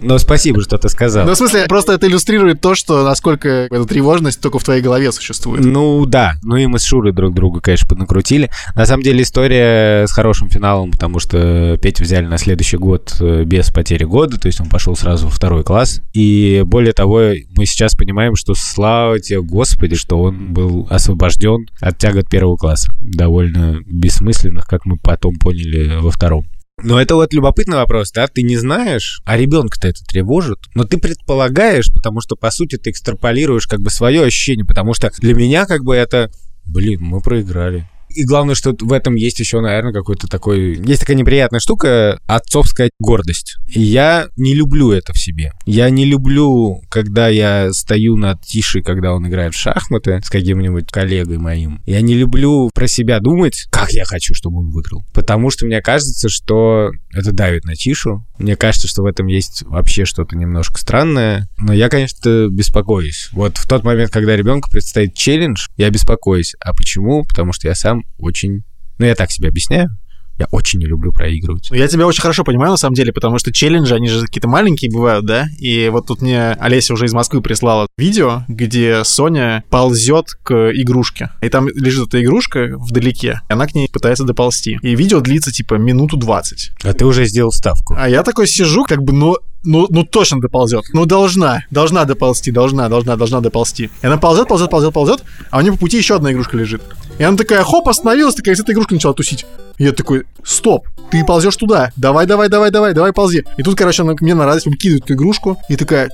[0.01, 1.27] Но спасибо, что ты сказал.
[1.27, 5.11] Ну, в смысле, просто это иллюстрирует то, что насколько эта тревожность только в твоей голове
[5.13, 5.65] существует.
[5.65, 8.51] Ну да, ну и мы с Шурой друг друга, конечно, поднакрутили.
[8.75, 13.45] На самом деле история с хорошим финалом, потому что Петю взяли на следующий год э,
[13.45, 16.01] без потери года, то есть он пошел сразу во второй класс.
[16.13, 21.99] И более того, мы сейчас понимаем, что слава тебе, Господи, что он был освобожден от
[21.99, 22.93] тягот первого класса.
[23.01, 26.45] Довольно бессмысленных, как мы потом поняли во втором.
[26.83, 28.29] Но это вот любопытный вопрос, да?
[28.29, 32.91] Ты не знаешь, а ребенка-то это тревожит, но ты предполагаешь, потому что, по сути, ты
[32.91, 36.31] экстраполируешь как бы свое ощущение, потому что для меня как бы это,
[36.65, 37.89] блин, мы проиграли.
[38.19, 40.75] И главное, что в этом есть еще, наверное, какой-то такой...
[40.75, 43.59] Есть такая неприятная штука— отцовская гордость.
[43.69, 45.53] И я не люблю это в себе.
[45.67, 50.91] Я не люблю, когда я стою над Тишей, когда он играет в шахматы с каким-нибудь
[50.91, 51.81] коллегой моим.
[51.87, 55.05] Я не люблю про себя думать, как я хочу, чтобы он выиграл.
[55.15, 58.27] Потому что мне кажется, что это давит на Тишу.
[58.39, 61.49] Мне кажется, что в этом есть вообще что-то немножко странное.
[61.59, 63.29] Но я, конечно, беспокоюсь.
[63.31, 66.57] Вот в тот момент, когда ребенку предстоит челлендж, я беспокоюсь.
[66.59, 67.23] А почему?
[67.23, 68.63] Потому что я сам очень...
[68.99, 69.91] Ну, я так себе объясняю.
[70.39, 71.67] Я очень не люблю проигрывать.
[71.71, 74.47] Ну, я тебя очень хорошо понимаю, на самом деле, потому что челленджи, они же какие-то
[74.47, 75.47] маленькие бывают, да?
[75.59, 81.31] И вот тут мне Олеся уже из Москвы прислала видео, где Соня ползет к игрушке.
[81.43, 84.79] И там лежит эта игрушка вдалеке, и она к ней пытается доползти.
[84.81, 86.71] И видео длится, типа, минуту 20.
[86.85, 87.97] А ты уже сделал ставку.
[87.99, 90.85] А я такой сижу, как бы, ну, ну, ну точно доползет.
[90.93, 93.91] Ну должна, должна доползти, должна, должна, должна доползти.
[94.03, 96.83] И она ползет, ползет, ползет, ползет, а у нее по пути еще одна игрушка лежит.
[97.19, 99.45] И она такая, хоп, остановилась, такая, с этой игрушкой начала тусить.
[99.79, 103.45] Я такой, стоп, ты ползешь туда, давай, давай, давай, давай, давай, ползи.
[103.57, 106.11] И тут, короче, она мне на радость выкидывает эту игрушку и такая,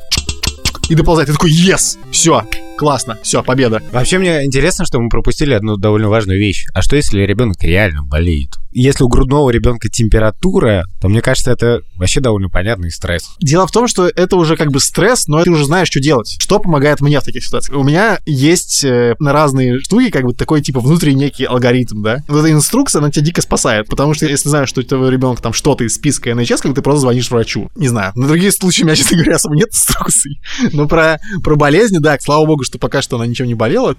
[0.89, 1.29] и доползает.
[1.29, 2.45] Я такой, yes, все,
[2.77, 3.83] классно, все, победа.
[3.93, 6.67] Вообще мне интересно, что мы пропустили одну довольно важную вещь.
[6.75, 8.51] А что если ребенок реально болеет?
[8.73, 13.31] Если у грудного ребенка температура, то мне кажется, это вообще довольно понятный стресс.
[13.41, 16.37] Дело в том, что это уже как бы стресс, но ты уже знаешь, что делать.
[16.41, 17.79] Что помогает мне в таких ситуациях?
[17.79, 22.25] У меня есть э, на разные штуки как бы такой типа внутренний некий алгоритм, да?
[22.27, 25.41] Вот эта инструкция, она тебя дико спасает, потому что если знаешь, что у твоего ребенка
[25.41, 27.71] там что-то из списка НХС, как ты просто звонишь врачу.
[27.77, 28.11] Не знаю.
[28.17, 30.41] На другие случаи у меня, честно говоря, особо нет инструкций.
[30.75, 33.97] Но про, про болезни, да, слава богу, что пока что она ничем не болела.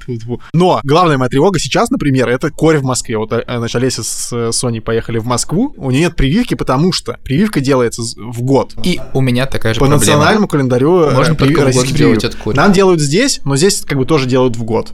[0.53, 3.17] Но главная моя тревога сейчас, например, это корь в Москве.
[3.17, 7.17] Вот, э, значит, Олеся с Соней поехали в Москву, у нее нет прививки, потому что
[7.23, 8.73] прививка делается в год.
[8.83, 9.99] И у меня такая же По проблема.
[9.99, 12.55] национальному календарю Можно э, только в год российских делать от кори.
[12.55, 14.93] Нам делают здесь, но здесь как бы тоже делают в год.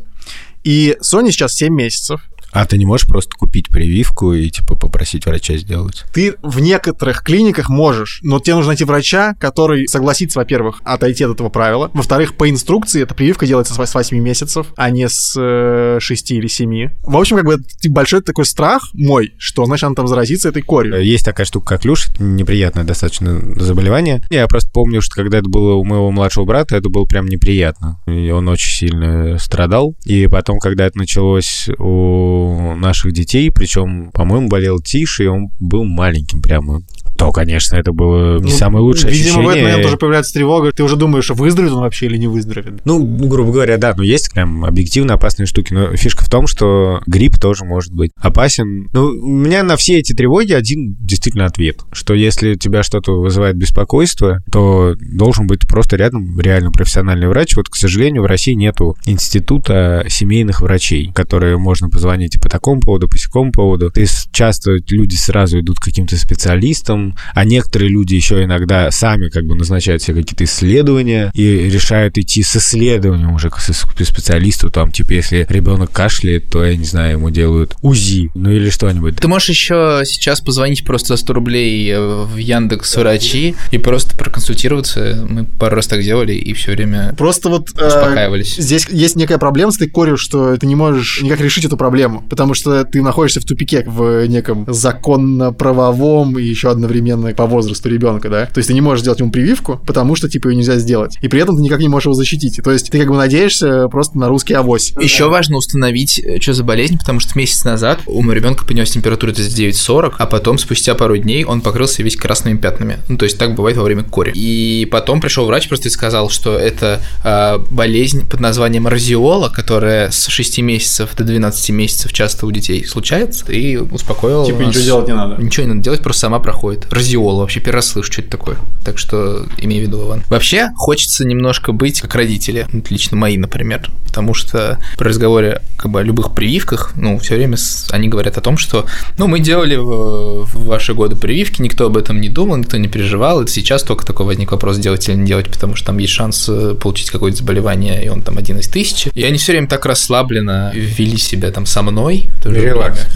[0.63, 2.22] И Соне сейчас 7 месяцев.
[2.52, 6.04] А ты не можешь просто купить прививку и, типа, попросить врача сделать?
[6.14, 11.32] Ты в некоторых клиниках можешь, но тебе нужно найти врача, который согласится, во-первых, отойти от
[11.32, 11.90] этого правила.
[11.94, 16.48] Во-вторых, по инструкции эта прививка делается с 8 месяцев, а не с э, 6 или
[16.48, 16.90] 7.
[17.04, 17.58] В общем, как бы
[17.90, 21.02] большой такой страх мой, что, значит, она там заразится этой корью.
[21.02, 24.22] Есть такая штука, как люш, неприятное достаточно заболевание.
[24.30, 28.00] Я просто помню, что когда это было у моего младшего брата, это было прям неприятно.
[28.08, 29.96] И он очень сильно страдал.
[30.06, 32.40] И потом, когда это началось у
[32.75, 36.82] наших детей, причем, по-моему, болел Тише, и он был маленьким прямо.
[37.22, 39.48] То, конечно, это было не Ну, самое лучшее Видимо, ощущение.
[39.48, 40.72] в этот момент тоже появляется тревога.
[40.72, 42.84] Ты уже думаешь, выздоровеет он вообще или не выздоровеет.
[42.84, 45.72] Ну, грубо говоря, да, но есть прям объективно опасные штуки.
[45.72, 48.90] Но фишка в том, что грипп тоже может быть опасен.
[48.92, 53.22] Ну, у меня на все эти тревоги один действительно ответ, что если у тебя что-то
[53.22, 57.56] вызывает беспокойство, то должен быть просто рядом реально профессиональный врач.
[57.56, 62.82] Вот, к сожалению, в России нету института семейных врачей, которые можно позвонить и по такому
[62.82, 63.92] поводу, по сякому поводу.
[63.96, 69.45] И часто люди сразу идут к каким-то специалистам, а некоторые люди еще иногда сами как
[69.45, 75.12] бы назначают себе какие-то исследования и решают идти с исследованием уже к специалисту, там, типа,
[75.12, 79.15] если ребенок кашляет, то, я не знаю, ему делают УЗИ, ну или что-нибудь.
[79.17, 84.15] Ты можешь еще сейчас позвонить просто за 100 рублей э, в Яндекс врачи и просто
[84.15, 85.26] проконсультироваться.
[85.30, 88.56] Мы пару раз так делали и все время Просто вот э, успокаивались.
[88.56, 92.24] здесь есть некая проблема с этой корью, что ты не можешь никак решить эту проблему,
[92.30, 97.01] потому что ты находишься в тупике в неком законно-правовом и еще одновременно
[97.36, 98.46] по возрасту ребенка, да?
[98.46, 101.18] То есть ты не можешь сделать ему прививку, потому что типа ее нельзя сделать.
[101.22, 102.60] И при этом ты никак не можешь его защитить.
[102.64, 104.94] То есть ты как бы надеешься просто на русский авось.
[105.00, 108.92] Еще важно установить, э, что за болезнь, потому что месяц назад у моего ребенка поднялась
[108.92, 113.00] температура 39-40, а потом спустя пару дней он покрылся весь красными пятнами.
[113.08, 114.32] Ну, то есть так бывает во время кори.
[114.36, 120.12] И потом пришел врач просто и сказал, что это а, болезнь под названием разиола, которая
[120.12, 124.68] с 6 месяцев до 12 месяцев часто у детей случается, и успокоил Типа нас.
[124.70, 125.42] ничего делать не надо.
[125.42, 126.81] Ничего не надо делать, просто сама проходит.
[126.86, 126.96] Это?
[126.96, 127.41] Радиола.
[127.41, 128.58] Вообще первый раз слышу, что это такое.
[128.84, 130.24] Так что имей в виду, Иван.
[130.30, 132.67] Вообще, хочется немножко быть как родители.
[132.72, 133.89] Вот лично мои, например.
[134.06, 137.58] Потому что при разговоре как бы о любых прививках, ну, все время
[137.91, 138.86] они говорят о том, что,
[139.17, 142.88] ну, мы делали в, в ваши годы прививки, никто об этом не думал, никто не
[142.88, 143.41] переживал.
[143.41, 146.48] Это сейчас только такой возник вопрос, делать или не делать, потому что там есть шанс
[146.50, 149.12] э, получить какое-то заболевание, и он там один из тысячи.
[149.13, 152.30] И они все время так расслабленно вели себя там со мной.
[152.44, 153.08] Релакс.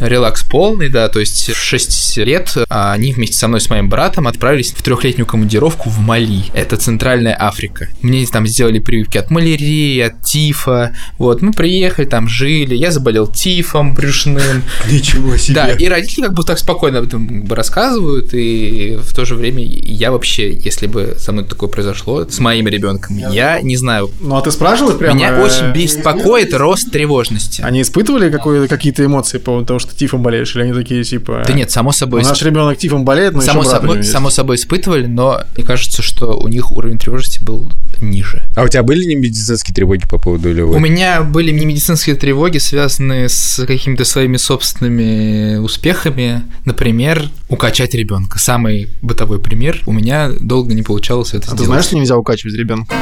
[0.00, 3.88] Релакс полный, да, то есть в 6 лет а они вместе со мной, с моим
[3.88, 6.44] братом, отправились в трехлетнюю командировку в Мали.
[6.52, 7.88] Это Центральная Африка.
[8.02, 10.94] Мне там сделали прививки от малярии, от тифа.
[11.18, 12.74] Вот, мы приехали, там жили.
[12.74, 14.62] Я заболел тифом брюшным.
[14.90, 15.54] Ничего себе.
[15.54, 19.24] Да, и родители как бы так спокойно об этом как бы рассказывают, и в то
[19.24, 23.76] же время я вообще, если бы со мной такое произошло, с моим ребенком, я не
[23.76, 24.10] знаю.
[24.20, 25.14] Ну а ты спрашивал прямо?
[25.14, 27.62] Меня э, очень беспокоит рост тревожности.
[27.62, 28.30] Они испытывали
[28.66, 30.54] какие-то эмоции по поводу того, что тифом болеешь?
[30.56, 31.44] Или они такие, типа...
[31.46, 32.22] Да нет, само «Ну, собой.
[32.22, 34.12] Наш ребенок тифом болеет, но само, еще брат у него собой, есть».
[34.12, 38.42] само собой испытывали, но мне кажется, что у них уровень тревожности был ниже.
[38.56, 40.74] А у тебя были не медицинские тревоги по поводу Лёвы?
[40.74, 46.42] У меня были не медицинские тревоги, связанные с какими-то своими собственными успехами.
[46.64, 48.38] Например, укачать ребенка.
[48.38, 49.80] Самый бытовой пример.
[49.86, 51.58] У меня долго не получалось это А сделать.
[51.60, 52.94] ты знаешь, что нельзя укачивать ребенка?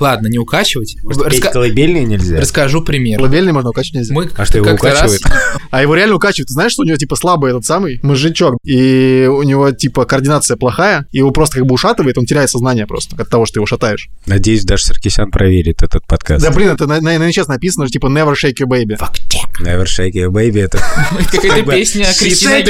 [0.00, 0.96] Ладно, не укачивать.
[1.02, 2.40] Может, Раска- колыбельные нельзя?
[2.40, 3.18] Расскажу пример.
[3.18, 4.14] Колыбельный можно укачивать нельзя.
[4.14, 5.22] Мы А что, его как-то раз- укачивает?
[5.70, 6.48] А его реально укачивают.
[6.48, 10.56] Ты знаешь, что у него типа слабый этот самый мозжечок, и у него типа координация
[10.56, 13.66] плохая, и его просто как бы ушатывает, он теряет сознание просто от того, что его
[13.66, 14.08] шатаешь.
[14.26, 16.44] Надеюсь, даже Саркисян проверит этот подкаст.
[16.44, 18.96] Да блин, это на, на, на NHS написано, что типа never shake your baby.
[19.60, 20.78] Never shake your baby, это...
[21.30, 22.64] Какая-то песня Кристина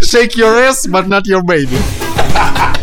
[0.00, 1.76] shake your ass, but not your baby.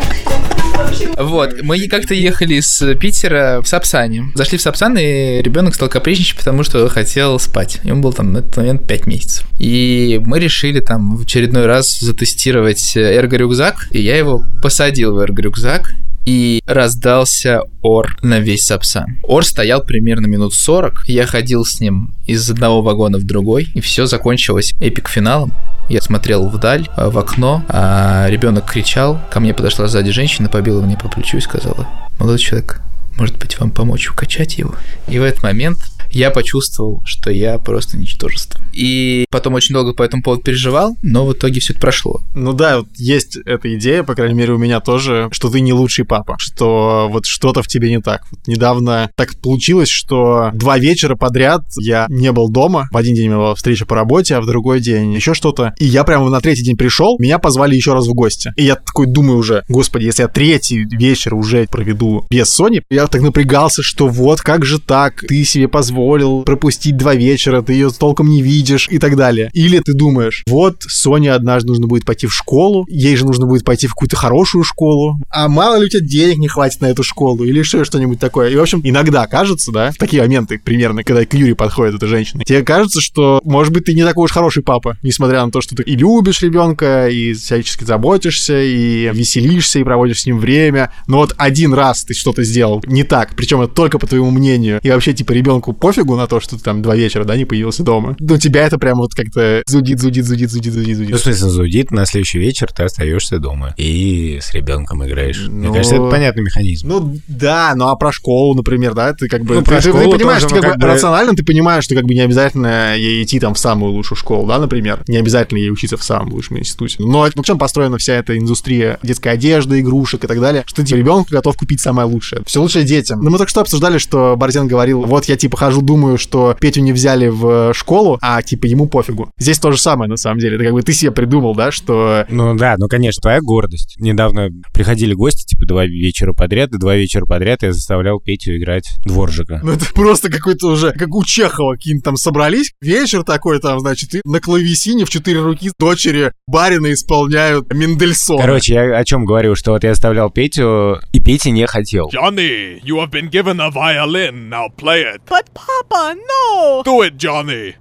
[1.18, 4.26] Вот, мы как-то ехали из Питера в Сапсане.
[4.36, 7.80] Зашли в Сапсан, и ребенок стал капризничать, потому что хотел спать.
[7.84, 9.46] Ему было там на этот момент 5 месяцев.
[9.60, 15.92] И мы решили там в очередной раз затестировать эрго-рюкзак, и я его посадил в эрго-рюкзак,
[16.26, 19.18] и раздался ор на весь Сапсан.
[19.24, 21.04] Ор стоял примерно минут 40.
[21.08, 25.54] Я ходил с ним из одного вагона в другой, и все закончилось эпик-финалом.
[25.90, 29.20] Я смотрел вдаль, а, в окно, а ребенок кричал.
[29.30, 31.88] Ко мне подошла сзади женщина, побила меня по плечу и сказала,
[32.20, 32.82] молодой человек,
[33.18, 34.76] может быть, вам помочь укачать его?
[35.08, 35.80] И в этот момент
[36.14, 38.62] я почувствовал, что я просто ничтожество.
[38.72, 42.22] И потом очень долго по этому поводу переживал, но в итоге все это прошло.
[42.36, 45.74] Ну да, вот есть эта идея, по крайней мере, у меня тоже, что ты не
[45.74, 48.24] лучший папа, что вот что-то в тебе не так.
[48.32, 52.88] Вот недавно так получилось, что два вечера подряд я не был дома.
[52.92, 55.74] В один день у меня была встреча по работе, а в другой день еще что-то.
[55.80, 58.54] И я прямо на третий день пришел, меня позвали еще раз в гости.
[58.56, 63.08] И я такой думаю уже, господи, если я третий вечер уже проведу без Сони, я
[63.08, 66.03] так напрягался, что вот как же так, ты себе позволил
[66.44, 69.50] пропустить два вечера, ты ее толком не видишь и так далее.
[69.54, 73.66] Или ты думаешь, вот Соне однажды нужно будет пойти в школу, ей же нужно будет
[73.66, 77.04] пойти в какую-то хорошую школу, а мало ли у тебя денег не хватит на эту
[77.04, 78.50] школу, или еще что-нибудь такое.
[78.50, 82.08] И, в общем, иногда кажется, да, в такие моменты примерно, когда к Юре подходит эта
[82.08, 85.62] женщина, тебе кажется, что, может быть, ты не такой уж хороший папа, несмотря на то,
[85.62, 90.92] что ты и любишь ребенка, и всячески заботишься, и веселишься, и проводишь с ним время,
[91.08, 94.80] но вот один раз ты что-то сделал не так, причем это только по твоему мнению,
[94.84, 97.84] и вообще, типа, ребенку пофигу на то, что ты там два вечера, да, не появился
[97.84, 98.16] дома.
[98.20, 101.16] Но тебя это прям вот как-то зудит, зудит, зудит, зудит, зудит, Ну, зудит.
[101.20, 105.48] в смысле, зудит, на следующий вечер ты остаешься дома и с ребенком играешь.
[105.48, 106.88] Мне Ну, кажется, это понятный механизм.
[106.88, 109.56] Ну да, ну а про школу, например, да, ты как бы...
[109.56, 111.44] Ну, ты, про ты- ты школу понимаешь, тоже, ну, как как бы бы- рационально ты
[111.44, 115.04] понимаешь, что как бы не обязательно ей идти там в самую лучшую школу, да, например.
[115.08, 116.98] Не обязательно ей учиться в самом лучшем институте.
[117.00, 120.96] Но на чем построена вся эта индустрия детской одежды, игрушек и так далее, что ты
[120.96, 122.42] ребенку готов купить самое лучшее.
[122.46, 123.22] Все лучшее детям.
[123.22, 126.82] Но мы только что обсуждали, что Борзен говорил, вот я типа хожу, думаю, что Петю
[126.82, 129.32] не взяли в школу, а типа ему пофигу.
[129.38, 130.56] Здесь то же самое, на самом деле.
[130.56, 133.96] Это как бы ты себе придумал, да, что Ну да, ну конечно, твоя гордость.
[134.00, 138.90] Недавно приходили гости, типа, два вечера подряд, и два вечера подряд я заставлял Петю играть
[139.06, 139.62] дворжика.
[139.64, 142.74] Ну, это просто какой-то уже, как у Чехова, какие-то там собрались.
[142.82, 148.42] Вечер такой там, значит, и на клавесине в четыре руки дочери барина исполняют Мендельсона.
[148.42, 152.10] Короче, я о чем говорю, что вот я заставлял Петю, и Петя не хотел.
[152.14, 154.50] Johnny, you have been given a violin.
[154.50, 155.22] Now play it.
[155.30, 155.46] But
[155.82, 156.84] Papa, no!
[156.84, 157.76] Do it, Johnny.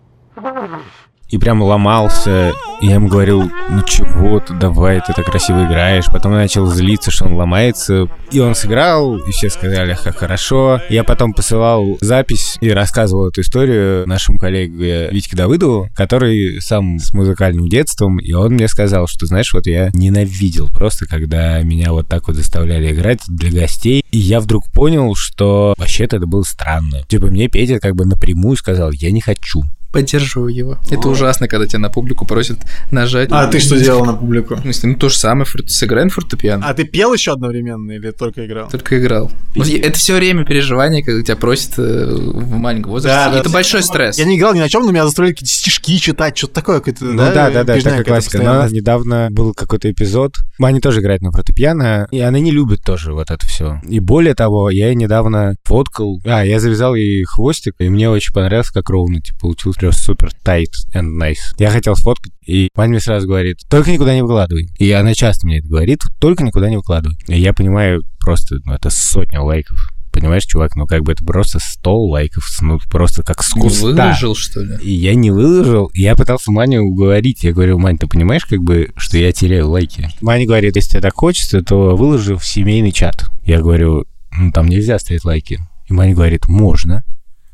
[1.33, 2.53] И прям ломался.
[2.83, 6.05] И я ему говорил, ну чего ты, давай, ты так красиво играешь.
[6.13, 8.07] Потом начал злиться, что он ломается.
[8.31, 10.81] И он сыграл, и все сказали, как хорошо.
[10.91, 17.15] Я потом посылал запись и рассказывал эту историю нашему коллеге Витьке Давыдову, который сам с
[17.15, 22.09] музыкальным детством, и он мне сказал, что, знаешь, вот я ненавидел просто, когда меня вот
[22.09, 24.05] так вот заставляли играть для гостей.
[24.11, 27.03] И я вдруг понял, что вообще-то это было странно.
[27.09, 29.63] Типа мне Петя как бы напрямую сказал, я не хочу.
[29.93, 30.79] Поддерживаю его.
[30.91, 32.59] Это ужасно, когда тебя на публику просят
[32.91, 33.29] нажать.
[33.31, 34.57] А ты что делал на публику?
[34.57, 36.67] В смысле, ну то же самое, на фортепиано.
[36.67, 38.69] А ты пел еще одновременно или только играл?
[38.69, 39.31] Только играл.
[39.55, 43.17] Вот это все время переживание, когда тебя просят э, в маленьком возрасте.
[43.17, 43.39] Да, да.
[43.41, 44.19] это большой стресс.
[44.19, 46.79] Я не играл ни на чем, но меня заставляли какие-то стишки читать, что-то такое.
[46.79, 48.39] какое-то, Ну да, да, да, такая классика.
[48.39, 48.69] постоянно.
[48.69, 50.37] Но недавно был какой-то эпизод.
[50.59, 53.81] Маня тоже играет на фортепиано, и она не любит тоже вот это все.
[53.89, 56.21] И более того, я ей недавно фоткал.
[56.25, 60.31] А, я завязал ей хвостик, и мне очень понравилось, как ровно типа, получилось прям супер
[60.45, 61.55] tight and nice.
[61.59, 64.69] Я хотел сфоткать, и Маня мне сразу говорит, только никуда не выкладывай.
[64.79, 67.17] И она часто мне это говорит, только никуда не выкладывай.
[67.27, 69.89] И я понимаю, просто, ну, это сотня лайков.
[70.13, 73.87] Понимаешь, чувак, ну как бы это просто 100 лайков, ну просто как с Не куста.
[73.87, 74.77] выложил, что ли?
[74.83, 77.43] И я не выложил, и я пытался Маню уговорить.
[77.45, 80.11] Я говорю, Мань, ты понимаешь, как бы, что я теряю лайки?
[80.21, 83.31] Маня говорит, если тебе так хочется, то выложи в семейный чат.
[83.47, 84.05] Я говорю,
[84.37, 85.61] ну там нельзя ставить лайки.
[85.87, 87.05] И Маня говорит, можно.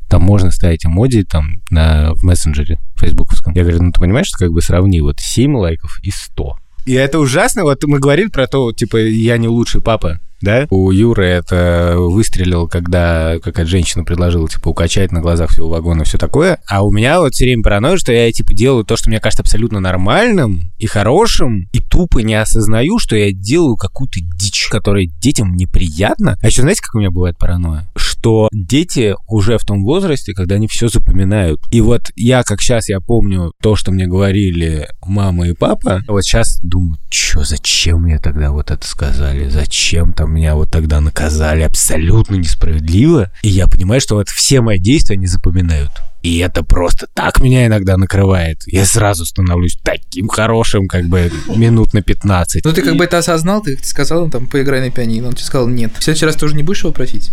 [0.09, 3.55] Там можно ставить эмодзи там на, в мессенджере фейсбуковском.
[3.55, 6.57] Я говорю, ну ты понимаешь, что как бы сравни вот 7 лайков и 100.
[6.87, 7.64] И это ужасно.
[7.64, 10.66] Вот мы говорили про то, типа, я не лучший папа, да?
[10.71, 16.16] У Юры это выстрелил, когда какая-то женщина предложила, типа, укачать на глазах всего вагона, все
[16.16, 16.61] такое.
[16.66, 19.42] А у меня вот все время паранойя, что я, типа, делаю то, что мне кажется
[19.42, 25.57] абсолютно нормальным и хорошим, и тупо не осознаю, что я делаю какую-то дичь, которая детям
[25.57, 26.38] неприятна.
[26.40, 27.88] А еще знаете, как у меня бывает паранойя?
[28.18, 31.61] Что дети уже в том возрасте, когда они все запоминают.
[31.70, 36.22] И вот я, как сейчас, я помню то, что мне говорили мама и папа, вот
[36.24, 39.48] сейчас думаю, что, зачем мне тогда вот это сказали?
[39.48, 41.62] Зачем там меня вот тогда наказали?
[41.62, 43.31] Абсолютно несправедливо.
[43.42, 45.92] И я понимаю, что вот все мои действия они запоминают.
[46.22, 48.62] И это просто так меня иногда накрывает.
[48.66, 52.64] Я сразу становлюсь таким хорошим, как бы минут на 15.
[52.64, 55.28] Ну ты как бы это осознал, ты сказал, там, поиграй на пианино.
[55.28, 55.92] Он тебе сказал, нет.
[55.96, 57.31] В следующий раз тоже не будешь его просить?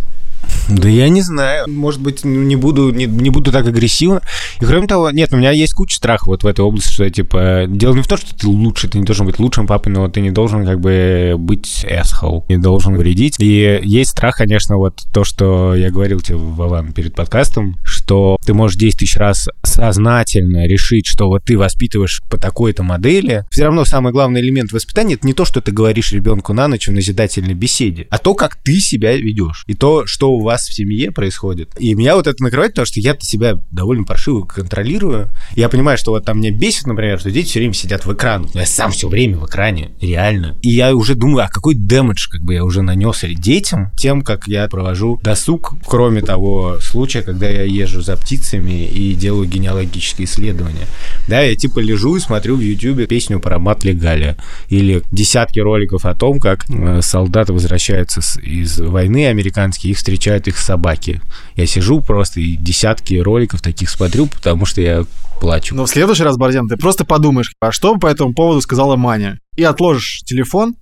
[0.68, 1.68] Да я не знаю.
[1.68, 4.20] Может быть, не буду, не, не буду так агрессивно.
[4.60, 7.66] И кроме того, нет, у меня есть куча страха вот в этой области, что типа
[7.68, 10.20] дело не в том, что ты лучше, ты не должен быть лучшим папой, но ты
[10.20, 13.36] не должен как бы быть asshole, не должен вредить.
[13.38, 18.54] И есть страх, конечно, вот то, что я говорил тебе, Вован, перед подкастом, что ты
[18.54, 23.44] можешь 10 тысяч раз сознательно решить, что вот ты воспитываешь по такой-то модели.
[23.50, 26.88] Все равно самый главный элемент воспитания это не то, что ты говоришь ребенку на ночь
[26.88, 29.64] в назидательной беседе, а то, как ты себя ведешь.
[29.66, 31.70] И то, что у вас в семье происходит.
[31.78, 35.28] И меня вот это накрывает, потому что я-то себя довольно паршиво контролирую.
[35.54, 38.48] Я понимаю, что вот там меня бесит, например, что дети все время сидят в экран.
[38.54, 40.56] Но я сам все время в экране, реально.
[40.62, 44.46] И я уже думаю, а какой дэмэдж как бы я уже нанес детям тем, как
[44.48, 50.86] я провожу досуг, кроме того случая, когда я езжу за птицами и делаю генеалогические исследования.
[51.28, 54.36] Да, я типа лежу и смотрю в Ютубе песню про Матли Галя
[54.68, 60.58] или десятки роликов о том, как э, солдаты возвращаются из войны американские, их встречают их
[60.58, 61.20] собаки.
[61.54, 65.04] Я сижу просто и десятки роликов таких смотрю, потому что я
[65.40, 65.74] плачу.
[65.74, 69.38] Но в следующий раз, Борзян, ты просто подумаешь, а что по этому поводу сказала Маня?
[69.56, 70.76] И отложишь телефон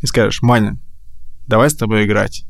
[0.00, 0.78] и скажешь, Маня,
[1.46, 2.44] давай с тобой играть.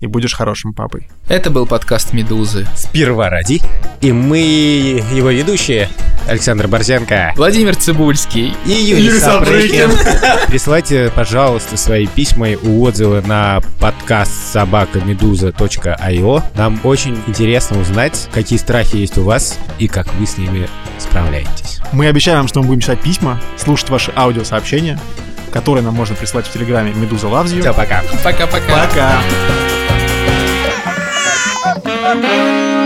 [0.00, 1.08] И будешь хорошим папой.
[1.28, 2.66] Это был подкаст «Медузы».
[2.74, 3.60] Сперва ради.
[4.00, 5.90] И мы его ведущие
[6.26, 8.54] Александр Борзенко Владимир Цибульский.
[8.64, 9.90] и Юрий, Юрий Сапрыкин.
[10.46, 16.42] Присылайте, пожалуйста, свои письма и отзывы на подкаст собакамедуза.io.
[16.54, 20.66] Нам очень интересно узнать, какие страхи есть у вас и как вы с ними
[20.98, 21.80] справляетесь.
[21.92, 24.98] Мы обещаем, что мы будем читать письма, слушать ваши аудиосообщения,
[25.52, 27.60] которые нам можно прислать в Телеграме Медуза You.
[27.60, 28.02] Все, пока.
[28.22, 28.86] Пока-пока.
[28.86, 29.20] Пока!
[32.02, 32.79] Thank you.